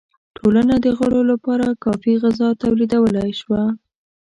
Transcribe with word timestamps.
ټولنه 0.37 0.75
د 0.85 0.87
غړو 0.97 1.21
لپاره 1.31 1.65
کافی 1.85 2.13
غذا 2.21 2.49
تولیدولای 2.63 3.31
شوه. 3.41 3.63